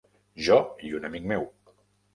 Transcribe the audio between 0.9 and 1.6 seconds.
un amic meu.